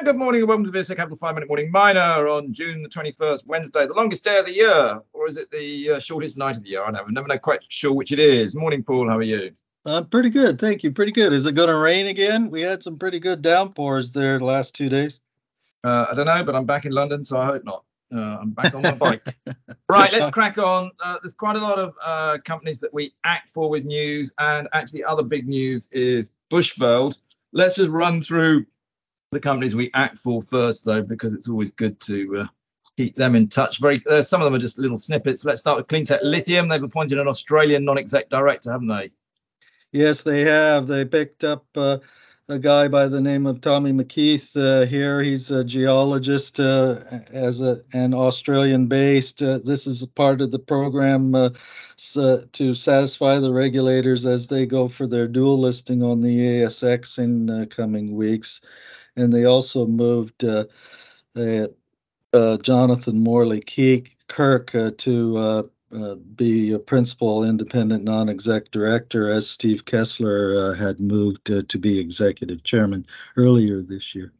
And 0.00 0.06
good 0.06 0.16
morning 0.16 0.40
and 0.40 0.48
welcome 0.48 0.64
to 0.64 0.70
this 0.70 0.88
Capital 0.88 1.14
5 1.14 1.34
Minute 1.34 1.50
Morning 1.50 1.70
Miner 1.70 2.26
on 2.26 2.54
June 2.54 2.82
the 2.82 2.88
21st, 2.88 3.46
Wednesday, 3.46 3.86
the 3.86 3.92
longest 3.92 4.24
day 4.24 4.38
of 4.38 4.46
the 4.46 4.54
year. 4.54 4.98
Or 5.12 5.28
is 5.28 5.36
it 5.36 5.50
the 5.50 5.90
uh, 5.90 5.98
shortest 5.98 6.38
night 6.38 6.56
of 6.56 6.62
the 6.62 6.70
year? 6.70 6.82
I 6.82 6.90
never, 6.90 7.10
never 7.10 7.28
know 7.28 7.36
quite 7.36 7.62
sure 7.68 7.92
which 7.92 8.10
it 8.10 8.18
is. 8.18 8.54
Morning, 8.54 8.82
Paul. 8.82 9.10
How 9.10 9.18
are 9.18 9.22
you? 9.22 9.52
Uh, 9.84 10.02
pretty 10.04 10.30
good. 10.30 10.58
Thank 10.58 10.82
you. 10.82 10.90
Pretty 10.90 11.12
good. 11.12 11.34
Is 11.34 11.44
it 11.44 11.52
going 11.52 11.68
to 11.68 11.76
rain 11.76 12.06
again? 12.06 12.48
We 12.50 12.62
had 12.62 12.82
some 12.82 12.96
pretty 12.96 13.20
good 13.20 13.42
downpours 13.42 14.12
there 14.12 14.38
the 14.38 14.44
last 14.46 14.74
two 14.74 14.88
days. 14.88 15.20
Uh, 15.84 16.06
I 16.10 16.14
don't 16.14 16.24
know, 16.24 16.44
but 16.44 16.56
I'm 16.56 16.64
back 16.64 16.86
in 16.86 16.92
London, 16.92 17.22
so 17.22 17.38
I 17.38 17.44
hope 17.44 17.64
not. 17.64 17.84
Uh, 18.10 18.38
I'm 18.40 18.52
back 18.52 18.74
on 18.74 18.80
my 18.80 18.92
bike. 18.92 19.36
right, 19.90 20.10
let's 20.14 20.30
crack 20.30 20.56
on. 20.56 20.92
Uh, 21.04 21.18
there's 21.22 21.34
quite 21.34 21.56
a 21.56 21.60
lot 21.60 21.78
of 21.78 21.92
uh, 22.02 22.38
companies 22.46 22.80
that 22.80 22.94
we 22.94 23.12
act 23.24 23.50
for 23.50 23.68
with 23.68 23.84
news, 23.84 24.32
and 24.38 24.66
actually, 24.72 25.04
other 25.04 25.22
big 25.22 25.46
news 25.46 25.90
is 25.92 26.32
Bushveld. 26.50 27.18
Let's 27.52 27.76
just 27.76 27.90
run 27.90 28.22
through 28.22 28.64
the 29.30 29.40
companies 29.40 29.76
we 29.76 29.90
act 29.94 30.18
for 30.18 30.42
first, 30.42 30.84
though, 30.84 31.02
because 31.02 31.34
it's 31.34 31.48
always 31.48 31.70
good 31.70 32.00
to 32.00 32.38
uh, 32.38 32.46
keep 32.96 33.14
them 33.14 33.36
in 33.36 33.46
touch. 33.46 33.78
Very, 33.80 34.02
uh, 34.10 34.22
some 34.22 34.40
of 34.40 34.44
them 34.44 34.54
are 34.54 34.58
just 34.58 34.78
little 34.78 34.98
snippets. 34.98 35.44
Let's 35.44 35.60
start 35.60 35.76
with 35.76 35.86
Cleantech 35.86 36.20
Lithium. 36.22 36.68
They've 36.68 36.82
appointed 36.82 37.18
an 37.18 37.28
Australian 37.28 37.84
non-exec 37.84 38.28
director, 38.28 38.72
haven't 38.72 38.88
they? 38.88 39.12
Yes, 39.92 40.22
they 40.22 40.40
have. 40.42 40.88
They 40.88 41.04
picked 41.04 41.44
up 41.44 41.64
uh, 41.76 41.98
a 42.48 42.58
guy 42.58 42.88
by 42.88 43.06
the 43.06 43.20
name 43.20 43.46
of 43.46 43.60
Tommy 43.60 43.92
McKeith 43.92 44.56
uh, 44.56 44.84
here. 44.86 45.22
He's 45.22 45.52
a 45.52 45.62
geologist 45.62 46.58
uh, 46.58 46.98
as 47.32 47.60
a, 47.60 47.82
an 47.92 48.14
Australian 48.14 48.88
based. 48.88 49.42
Uh, 49.42 49.58
this 49.58 49.86
is 49.86 50.04
part 50.06 50.40
of 50.40 50.50
the 50.50 50.58
program 50.58 51.32
to 51.32 52.74
satisfy 52.74 53.38
the 53.38 53.52
regulators 53.52 54.26
as 54.26 54.48
they 54.48 54.66
go 54.66 54.88
for 54.88 55.06
their 55.06 55.28
dual 55.28 55.60
listing 55.60 56.02
on 56.02 56.20
the 56.20 56.36
ASX 56.36 57.18
in 57.20 57.68
coming 57.68 58.16
weeks 58.16 58.60
and 59.16 59.32
they 59.32 59.44
also 59.44 59.86
moved 59.86 60.44
uh, 60.44 60.64
uh, 62.32 62.56
Jonathan 62.58 63.22
Morley 63.22 63.60
Kirk 64.28 64.74
uh, 64.74 64.92
to 64.98 65.36
uh, 65.36 65.62
uh, 65.92 66.14
be 66.14 66.72
a 66.72 66.78
principal 66.78 67.44
independent 67.44 68.04
non-exec 68.04 68.70
director, 68.70 69.28
as 69.28 69.50
Steve 69.50 69.84
Kesler 69.84 70.76
had 70.76 71.00
moved 71.00 71.44
to 71.46 71.78
be 71.78 71.98
executive 71.98 72.62
chairman 72.62 73.06
earlier 73.36 73.82
this 73.82 74.14
year. 74.14 74.32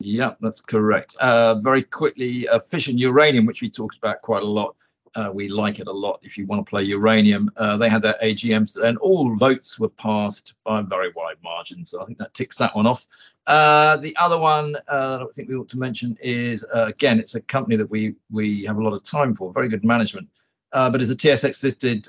Yeah, 0.00 0.34
that's 0.40 0.60
correct. 0.60 1.16
very 1.20 1.82
quickly, 1.84 2.48
Fission 2.68 2.98
Uranium, 2.98 3.46
which 3.46 3.62
we 3.62 3.70
talked 3.70 3.96
about 3.96 4.20
quite 4.22 4.42
a 4.42 4.46
lot. 4.46 4.74
Uh, 5.14 5.30
we 5.32 5.48
like 5.48 5.78
it 5.78 5.86
a 5.86 5.92
lot 5.92 6.20
if 6.22 6.36
you 6.36 6.46
want 6.46 6.64
to 6.64 6.68
play 6.68 6.82
uranium. 6.82 7.50
Uh, 7.56 7.76
they 7.76 7.88
had 7.88 8.02
their 8.02 8.16
AGMs 8.22 8.82
and 8.82 8.98
all 8.98 9.34
votes 9.34 9.78
were 9.78 9.88
passed 9.88 10.54
by 10.64 10.82
very 10.82 11.10
wide 11.16 11.36
margin. 11.42 11.84
So 11.84 12.02
I 12.02 12.04
think 12.04 12.18
that 12.18 12.34
ticks 12.34 12.56
that 12.58 12.74
one 12.74 12.86
off. 12.86 13.06
Uh, 13.46 13.96
the 13.96 14.16
other 14.16 14.38
one 14.38 14.76
uh, 14.88 15.24
I 15.28 15.32
think 15.32 15.48
we 15.48 15.56
ought 15.56 15.68
to 15.70 15.78
mention 15.78 16.18
is 16.20 16.64
uh, 16.74 16.86
again, 16.86 17.18
it's 17.18 17.34
a 17.34 17.40
company 17.40 17.76
that 17.76 17.88
we 17.88 18.14
we 18.30 18.64
have 18.64 18.76
a 18.76 18.82
lot 18.82 18.92
of 18.92 19.02
time 19.02 19.34
for, 19.34 19.52
very 19.52 19.68
good 19.68 19.84
management. 19.84 20.28
Uh, 20.72 20.90
but 20.90 21.00
it's 21.00 21.10
a 21.10 21.16
TSX 21.16 21.62
listed 21.62 22.08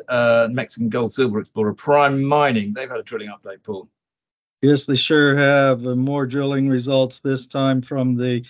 Mexican 0.53 0.90
gold 0.90 1.12
silver 1.12 1.40
explorer, 1.40 1.73
Prime 1.73 2.23
Mining. 2.23 2.73
They've 2.73 2.90
had 2.90 3.00
a 3.00 3.03
drilling 3.03 3.30
update, 3.30 3.64
Paul. 3.64 3.88
Yes, 4.62 4.86
they 4.86 4.95
sure 4.95 5.38
have. 5.38 5.84
more 5.84 6.25
drilling 6.25 6.68
results 6.68 7.20
this 7.20 7.45
time 7.45 7.81
from 7.81 8.16
the 8.16 8.44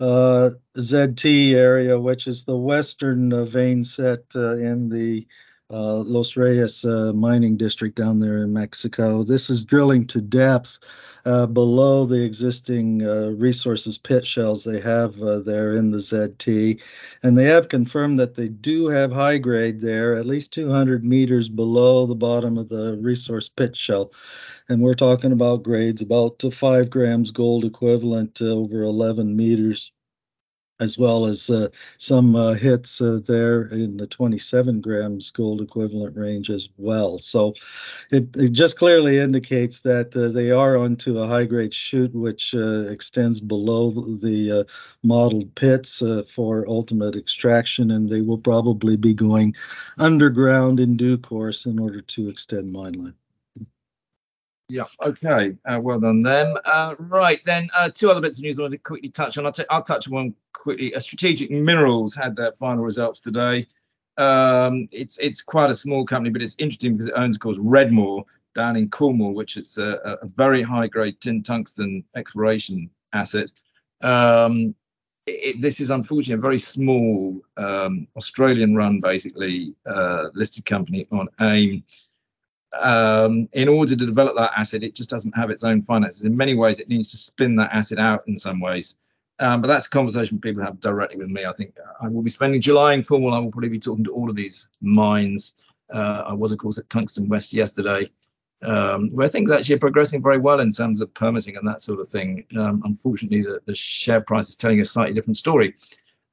uh, 0.00 0.50
ZT 0.76 1.52
area, 1.54 1.98
which 1.98 2.26
is 2.26 2.44
the 2.44 2.56
western 2.56 3.32
uh, 3.32 3.44
vein 3.44 3.84
set 3.84 4.24
uh, 4.34 4.56
in 4.56 4.88
the 4.88 5.26
uh, 5.70 5.96
Los 5.98 6.36
Reyes 6.36 6.84
uh, 6.84 7.12
mining 7.14 7.56
district 7.56 7.96
down 7.96 8.20
there 8.20 8.38
in 8.38 8.52
Mexico. 8.52 9.22
This 9.22 9.50
is 9.50 9.64
drilling 9.64 10.06
to 10.08 10.20
depth 10.20 10.78
uh, 11.28 11.46
below 11.46 12.06
the 12.06 12.24
existing 12.24 12.98
resources 13.38 13.98
pit 13.98 14.26
shells 14.26 14.64
they 14.64 14.80
have 14.80 15.16
there 15.44 15.74
in 15.74 15.90
the 15.90 15.98
ZT. 15.98 16.80
And 17.22 17.36
they 17.36 17.44
have 17.44 17.68
confirmed 17.68 18.18
that 18.18 18.34
they 18.34 18.48
do 18.48 18.88
have 18.88 19.12
high 19.12 19.38
grade 19.38 19.80
there, 19.80 20.14
at 20.14 20.26
least 20.26 20.52
200 20.52 21.04
meters 21.04 21.48
below 21.48 22.06
the 22.06 22.14
bottom 22.14 22.56
of 22.56 22.68
the 22.68 22.98
resource 23.00 23.48
pit 23.48 23.76
shell 23.76 24.10
and 24.68 24.82
we're 24.82 24.94
talking 24.94 25.32
about 25.32 25.62
grades 25.62 26.02
about 26.02 26.42
five 26.52 26.90
grams 26.90 27.30
gold 27.30 27.64
equivalent 27.64 28.40
over 28.42 28.82
11 28.82 29.34
meters 29.34 29.92
as 30.80 30.96
well 30.96 31.26
as 31.26 31.50
uh, 31.50 31.68
some 31.96 32.36
uh, 32.36 32.52
hits 32.52 33.00
uh, 33.00 33.20
there 33.26 33.62
in 33.62 33.96
the 33.96 34.06
27 34.06 34.80
grams 34.80 35.30
gold 35.30 35.60
equivalent 35.60 36.16
range 36.16 36.50
as 36.50 36.68
well. 36.76 37.18
So 37.18 37.54
it, 38.10 38.36
it 38.36 38.52
just 38.52 38.78
clearly 38.78 39.18
indicates 39.18 39.80
that 39.80 40.14
uh, 40.16 40.28
they 40.28 40.50
are 40.50 40.76
onto 40.76 41.18
a 41.18 41.26
high 41.26 41.46
grade 41.46 41.74
chute, 41.74 42.14
which 42.14 42.54
uh, 42.54 42.88
extends 42.88 43.40
below 43.40 43.90
the 43.90 44.60
uh, 44.60 44.64
modeled 45.02 45.54
pits 45.54 46.02
for 46.28 46.68
ultimate 46.68 47.16
extraction, 47.16 47.90
and 47.90 48.08
they 48.08 48.20
will 48.20 48.38
probably 48.38 48.96
be 48.96 49.14
going 49.14 49.54
underground 49.98 50.80
in 50.80 50.96
due 50.96 51.18
course 51.18 51.66
in 51.66 51.78
order 51.78 52.00
to 52.00 52.28
extend 52.28 52.72
mine 52.72 52.92
life. 52.92 53.14
Yeah. 54.68 54.84
Okay. 55.02 55.56
Uh, 55.64 55.80
well 55.80 55.98
done 55.98 56.22
them. 56.22 56.56
Uh, 56.64 56.94
right 56.98 57.40
then, 57.46 57.70
uh, 57.76 57.88
two 57.92 58.10
other 58.10 58.20
bits 58.20 58.36
of 58.38 58.44
news 58.44 58.58
I 58.58 58.62
want 58.62 58.72
to 58.72 58.78
quickly 58.78 59.08
touch 59.08 59.38
on. 59.38 59.46
I'll, 59.46 59.52
t- 59.52 59.64
I'll 59.70 59.82
touch 59.82 60.06
on 60.08 60.14
one 60.14 60.34
quickly. 60.52 60.94
Uh, 60.94 61.00
Strategic 61.00 61.50
Minerals 61.50 62.14
had 62.14 62.36
their 62.36 62.52
final 62.52 62.84
results 62.84 63.20
today. 63.20 63.66
Um, 64.18 64.88
it's 64.90 65.16
it's 65.18 65.42
quite 65.42 65.70
a 65.70 65.74
small 65.74 66.04
company, 66.04 66.30
but 66.30 66.42
it's 66.42 66.56
interesting 66.58 66.92
because 66.92 67.06
it 67.06 67.14
owns, 67.16 67.36
of 67.36 67.40
course, 67.40 67.58
Redmoor 67.58 68.24
down 68.54 68.76
in 68.76 68.90
Cornwall, 68.90 69.32
which 69.32 69.56
is 69.56 69.78
a, 69.78 70.18
a 70.22 70.28
very 70.34 70.60
high 70.60 70.88
grade 70.88 71.20
tin 71.20 71.42
tungsten 71.42 72.04
exploration 72.16 72.90
asset. 73.12 73.50
Um, 74.02 74.74
it, 75.26 75.62
this 75.62 75.80
is 75.80 75.90
unfortunately 75.90 76.40
a 76.40 76.42
very 76.42 76.58
small 76.58 77.40
um, 77.56 78.08
Australian 78.16 78.74
run, 78.74 79.00
basically 79.00 79.74
uh, 79.86 80.28
listed 80.34 80.66
company 80.66 81.06
on 81.12 81.28
AIM 81.40 81.84
um, 82.72 83.48
in 83.52 83.68
order 83.68 83.96
to 83.96 84.06
develop 84.06 84.36
that 84.36 84.52
asset, 84.56 84.82
it 84.82 84.94
just 84.94 85.10
doesn't 85.10 85.36
have 85.36 85.50
its 85.50 85.64
own 85.64 85.82
finances. 85.82 86.24
In 86.24 86.36
many 86.36 86.54
ways, 86.54 86.80
it 86.80 86.88
needs 86.88 87.10
to 87.10 87.16
spin 87.16 87.56
that 87.56 87.72
asset 87.72 87.98
out 87.98 88.24
in 88.26 88.36
some 88.36 88.60
ways. 88.60 88.96
Um, 89.40 89.60
but 89.60 89.68
that's 89.68 89.86
a 89.86 89.90
conversation 89.90 90.40
people 90.40 90.62
have 90.64 90.80
directly 90.80 91.18
with 91.18 91.28
me. 91.28 91.44
I 91.44 91.52
think 91.52 91.74
I 92.00 92.08
will 92.08 92.22
be 92.22 92.30
spending 92.30 92.60
July 92.60 92.94
in 92.94 93.04
Cornwall. 93.04 93.34
I 93.34 93.38
will 93.38 93.52
probably 93.52 93.68
be 93.68 93.78
talking 93.78 94.04
to 94.04 94.12
all 94.12 94.28
of 94.28 94.36
these 94.36 94.68
mines. 94.80 95.54
Uh, 95.92 96.24
I 96.26 96.32
was, 96.32 96.52
of 96.52 96.58
course, 96.58 96.76
at 96.78 96.90
Tungsten 96.90 97.28
West 97.28 97.52
yesterday, 97.52 98.10
um, 98.62 99.10
where 99.10 99.28
things 99.28 99.50
actually 99.50 99.76
are 99.76 99.78
progressing 99.78 100.22
very 100.22 100.38
well 100.38 100.60
in 100.60 100.72
terms 100.72 101.00
of 101.00 101.14
permitting 101.14 101.56
and 101.56 101.66
that 101.68 101.80
sort 101.80 102.00
of 102.00 102.08
thing. 102.08 102.44
Um, 102.58 102.82
unfortunately, 102.84 103.42
the, 103.42 103.60
the 103.64 103.74
share 103.74 104.20
price 104.20 104.48
is 104.48 104.56
telling 104.56 104.80
a 104.80 104.84
slightly 104.84 105.14
different 105.14 105.36
story. 105.36 105.76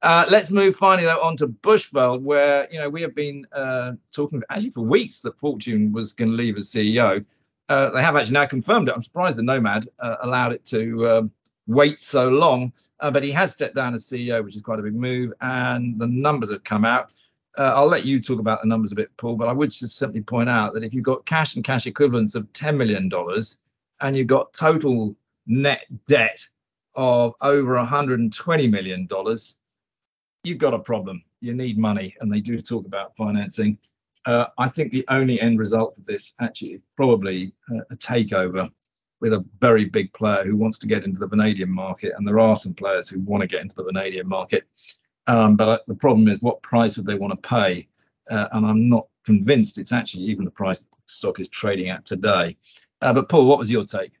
Uh, 0.06 0.24
let's 0.30 0.52
move 0.52 0.76
finally 0.76 1.04
though 1.04 1.20
on 1.20 1.36
to 1.36 1.48
Bushveld, 1.48 2.22
where 2.22 2.68
you 2.70 2.78
know 2.78 2.88
we 2.88 3.02
have 3.02 3.12
been 3.12 3.44
uh, 3.50 3.90
talking 4.12 4.40
actually 4.50 4.70
for 4.70 4.82
weeks 4.82 5.18
that 5.18 5.36
Fortune 5.36 5.92
was 5.92 6.12
going 6.12 6.30
to 6.30 6.36
leave 6.36 6.56
as 6.56 6.68
CEO. 6.68 7.24
Uh, 7.68 7.90
they 7.90 8.00
have 8.00 8.14
actually 8.14 8.34
now 8.34 8.46
confirmed 8.46 8.88
it. 8.88 8.94
I'm 8.94 9.00
surprised 9.00 9.36
the 9.36 9.42
Nomad 9.42 9.88
uh, 9.98 10.14
allowed 10.20 10.52
it 10.52 10.64
to 10.66 11.08
um, 11.10 11.32
wait 11.66 12.00
so 12.00 12.28
long, 12.28 12.72
uh, 13.00 13.10
but 13.10 13.24
he 13.24 13.32
has 13.32 13.52
stepped 13.52 13.74
down 13.74 13.94
as 13.94 14.04
CEO, 14.04 14.44
which 14.44 14.54
is 14.54 14.62
quite 14.62 14.78
a 14.78 14.82
big 14.82 14.94
move. 14.94 15.32
And 15.40 15.98
the 15.98 16.06
numbers 16.06 16.52
have 16.52 16.62
come 16.62 16.84
out. 16.84 17.10
Uh, 17.58 17.72
I'll 17.74 17.88
let 17.88 18.04
you 18.04 18.20
talk 18.20 18.38
about 18.38 18.62
the 18.62 18.68
numbers 18.68 18.92
a 18.92 18.94
bit, 18.94 19.10
Paul, 19.16 19.34
but 19.34 19.48
I 19.48 19.52
would 19.52 19.72
just 19.72 19.96
simply 19.96 20.20
point 20.20 20.48
out 20.48 20.72
that 20.74 20.84
if 20.84 20.94
you've 20.94 21.02
got 21.02 21.26
cash 21.26 21.56
and 21.56 21.64
cash 21.64 21.84
equivalents 21.84 22.36
of 22.36 22.44
$10 22.52 22.76
million 22.76 23.10
and 24.02 24.16
you've 24.16 24.28
got 24.28 24.52
total 24.52 25.16
net 25.48 25.82
debt 26.06 26.46
of 26.94 27.34
over 27.40 27.74
$120 27.74 28.70
million, 28.70 29.08
you've 30.46 30.58
got 30.58 30.74
a 30.74 30.78
problem. 30.78 31.22
You 31.40 31.54
need 31.54 31.76
money, 31.76 32.14
and 32.20 32.32
they 32.32 32.40
do 32.40 32.60
talk 32.60 32.86
about 32.86 33.16
financing. 33.16 33.78
Uh, 34.24 34.46
I 34.58 34.68
think 34.68 34.92
the 34.92 35.04
only 35.08 35.40
end 35.40 35.58
result 35.58 35.98
of 35.98 36.06
this 36.06 36.34
actually 36.40 36.72
is 36.74 36.80
probably 36.96 37.52
a, 37.70 37.94
a 37.94 37.96
takeover 37.96 38.70
with 39.20 39.32
a 39.32 39.44
very 39.60 39.84
big 39.84 40.12
player 40.12 40.44
who 40.44 40.56
wants 40.56 40.78
to 40.78 40.86
get 40.86 41.04
into 41.04 41.18
the 41.18 41.26
vanadium 41.26 41.70
market, 41.70 42.12
and 42.16 42.26
there 42.26 42.38
are 42.38 42.56
some 42.56 42.74
players 42.74 43.08
who 43.08 43.20
want 43.20 43.40
to 43.40 43.46
get 43.46 43.62
into 43.62 43.74
the 43.74 43.84
vanadium 43.84 44.28
market. 44.28 44.64
Um, 45.26 45.56
but 45.56 45.68
uh, 45.68 45.78
the 45.88 45.94
problem 45.94 46.28
is, 46.28 46.40
what 46.40 46.62
price 46.62 46.96
would 46.96 47.06
they 47.06 47.16
want 47.16 47.32
to 47.32 47.48
pay? 47.48 47.88
Uh, 48.30 48.48
and 48.52 48.66
I'm 48.66 48.86
not 48.86 49.06
convinced 49.24 49.78
it's 49.78 49.92
actually 49.92 50.24
even 50.24 50.44
the 50.44 50.50
price 50.50 50.88
stock 51.06 51.40
is 51.40 51.48
trading 51.48 51.88
at 51.90 52.04
today. 52.04 52.56
Uh, 53.02 53.12
but 53.12 53.28
Paul, 53.28 53.46
what 53.46 53.58
was 53.58 53.70
your 53.70 53.84
take? 53.84 54.12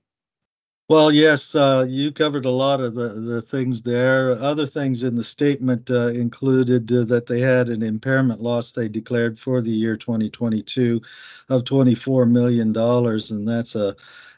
Well, 0.88 1.10
yes, 1.10 1.56
uh, 1.56 1.84
you 1.88 2.12
covered 2.12 2.44
a 2.44 2.50
lot 2.50 2.80
of 2.80 2.94
the, 2.94 3.08
the 3.08 3.42
things 3.42 3.82
there. 3.82 4.30
Other 4.30 4.66
things 4.66 5.02
in 5.02 5.16
the 5.16 5.24
statement 5.24 5.90
uh, 5.90 6.08
included 6.08 6.92
uh, 6.92 7.02
that 7.06 7.26
they 7.26 7.40
had 7.40 7.68
an 7.68 7.82
impairment 7.82 8.40
loss 8.40 8.70
they 8.70 8.88
declared 8.88 9.36
for 9.36 9.60
the 9.60 9.70
year 9.70 9.96
2022 9.96 11.02
of 11.48 11.64
$24 11.64 12.30
million, 12.30 12.76
and 12.76 13.48
that's 13.48 13.74
a 13.74 13.96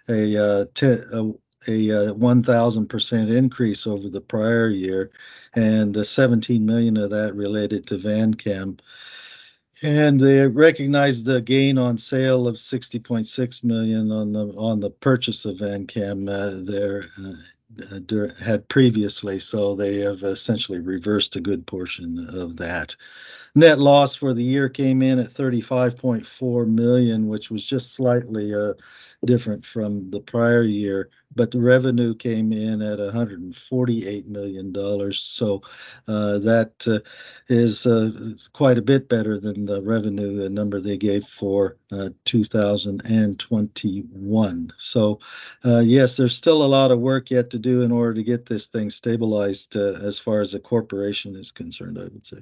a, 0.09 0.37
uh, 0.39 0.65
a, 0.83 1.35
a, 1.69 1.91
a 1.91 2.15
1,000% 2.15 3.37
increase 3.37 3.87
over 3.87 4.09
the 4.09 4.21
prior 4.23 4.71
year, 4.71 5.11
and 5.55 5.97
uh, 5.99 6.05
17 6.05 6.65
million 6.65 6.97
of 6.97 7.11
that 7.11 7.35
related 7.35 7.87
to 7.87 7.99
Vanchem. 7.99 8.79
And 9.83 10.19
they 10.19 10.47
recognized 10.47 11.25
the 11.25 11.41
gain 11.41 11.79
on 11.79 11.99
sale 11.99 12.49
of 12.49 12.57
60.6 12.57 13.65
million 13.65 14.11
on 14.11 14.33
the 14.33 14.49
on 14.57 14.81
the 14.81 14.91
purchase 14.91 15.45
of 15.45 15.59
Vanchem 15.59 16.29
uh, 16.29 16.65
there, 16.65 17.05
uh, 17.17 17.95
uh, 17.95 18.29
had 18.43 18.69
previously, 18.69 19.39
so 19.39 19.77
they 19.77 19.99
have 19.99 20.25
essentially 20.25 20.79
reversed 20.79 21.37
a 21.37 21.41
good 21.41 21.65
portion 21.67 22.29
of 22.33 22.57
that. 22.57 22.97
Net 23.55 23.79
loss 23.79 24.15
for 24.15 24.35
the 24.35 24.43
year 24.43 24.69
came 24.69 25.01
in 25.01 25.21
at 25.21 25.27
35.4 25.27 26.67
million, 26.67 27.29
which 27.29 27.51
was 27.51 27.65
just 27.65 27.93
slightly 27.93 28.55
uh, 28.55 28.75
different 29.25 29.65
from 29.65 30.11
the 30.11 30.21
prior 30.21 30.63
year, 30.63 31.09
but 31.35 31.51
the 31.51 31.61
revenue 31.61 32.15
came 32.15 32.53
in 32.53 32.83
at 32.83 32.99
148 32.99 34.27
million 34.27 34.71
dollars. 34.73 35.21
So 35.21 35.63
uh, 36.07 36.39
that 36.39 36.87
uh, 36.87 37.01
is 37.49 37.87
uh, 37.87 38.35
quite 38.53 38.77
a 38.79 38.83
bit 38.83 39.09
better 39.09 39.39
than 39.39 39.67
the 39.67 39.83
revenue 39.83 40.49
number 40.49 40.81
they 40.81 40.97
gave 40.97 41.25
for 41.25 41.77
uh, 41.93 42.09
2021. 42.25 44.73
So 44.79 45.21
uh, 45.65 45.83
yes, 45.85 46.17
there's 46.17 46.37
still 46.37 46.63
a 46.63 46.67
lot 46.67 46.93
of 46.93 47.01
work 47.01 47.31
yet 47.31 47.51
to 47.51 47.59
do 47.59 47.83
in 47.83 47.93
order 47.93 48.15
to 48.15 48.23
get 48.23 48.47
this 48.47 48.67
thing 48.67 48.89
stabilized 48.91 49.77
uh, 49.77 49.99
as 50.01 50.19
far 50.19 50.41
as 50.41 50.53
the 50.53 50.61
corporation 50.61 51.37
is 51.37 51.53
concerned. 51.53 51.99
I 51.99 52.05
would 52.05 52.27
say 52.27 52.39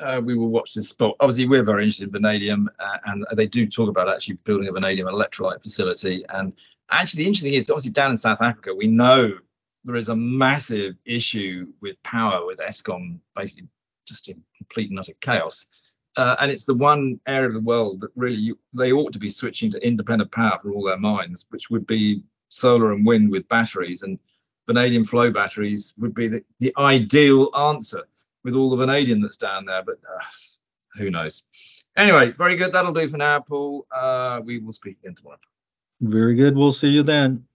uh, 0.00 0.20
we 0.22 0.36
will 0.36 0.48
watch 0.48 0.74
this 0.74 0.88
spot. 0.88 1.16
Obviously, 1.20 1.46
we're 1.46 1.62
very 1.62 1.84
interested 1.84 2.06
in 2.06 2.12
vanadium, 2.12 2.70
uh, 2.78 2.98
and 3.06 3.26
they 3.34 3.46
do 3.46 3.66
talk 3.66 3.88
about 3.88 4.08
actually 4.08 4.38
building 4.44 4.68
a 4.68 4.72
vanadium 4.72 5.06
electrolyte 5.06 5.62
facility. 5.62 6.24
And 6.28 6.52
actually, 6.90 7.24
the 7.24 7.28
interesting 7.28 7.50
thing 7.52 7.58
is, 7.58 7.70
obviously, 7.70 7.92
down 7.92 8.10
in 8.10 8.16
South 8.16 8.40
Africa, 8.40 8.74
we 8.74 8.86
know 8.86 9.38
there 9.84 9.96
is 9.96 10.08
a 10.08 10.16
massive 10.16 10.96
issue 11.04 11.66
with 11.80 12.02
power, 12.02 12.44
with 12.44 12.58
Eskom 12.58 13.18
basically 13.34 13.68
just 14.06 14.28
in 14.28 14.42
complete 14.56 14.90
and 14.90 14.98
utter 14.98 15.12
chaos. 15.20 15.66
Uh, 16.16 16.36
and 16.40 16.50
it's 16.50 16.64
the 16.64 16.74
one 16.74 17.20
area 17.26 17.48
of 17.48 17.54
the 17.54 17.60
world 17.60 18.00
that 18.00 18.10
really 18.16 18.36
you, 18.36 18.58
they 18.72 18.92
ought 18.92 19.12
to 19.12 19.18
be 19.18 19.28
switching 19.28 19.70
to 19.70 19.86
independent 19.86 20.30
power 20.32 20.58
for 20.58 20.72
all 20.72 20.82
their 20.82 20.98
mines, 20.98 21.46
which 21.50 21.70
would 21.70 21.86
be 21.86 22.22
solar 22.48 22.92
and 22.92 23.06
wind 23.06 23.30
with 23.30 23.46
batteries. 23.48 24.02
And 24.02 24.18
vanadium 24.66 25.04
flow 25.04 25.30
batteries 25.30 25.94
would 25.98 26.14
be 26.14 26.28
the, 26.28 26.44
the 26.58 26.74
ideal 26.76 27.50
answer 27.56 28.04
with 28.44 28.54
all 28.54 28.70
the 28.70 28.76
vanadium 28.76 29.20
that's 29.20 29.36
down 29.36 29.64
there, 29.64 29.82
but 29.82 29.96
uh, 30.08 30.24
who 30.96 31.10
knows? 31.10 31.44
Anyway, 31.96 32.32
very 32.32 32.56
good. 32.56 32.72
That'll 32.72 32.92
do 32.92 33.08
for 33.08 33.18
now, 33.18 33.40
Paul. 33.40 33.86
Uh, 33.94 34.40
we 34.44 34.58
will 34.58 34.72
speak 34.72 34.98
again 35.02 35.14
tomorrow. 35.14 35.38
Very 36.00 36.34
good. 36.34 36.56
We'll 36.56 36.72
see 36.72 36.88
you 36.88 37.02
then. 37.02 37.46